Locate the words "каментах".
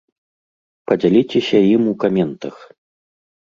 2.07-2.55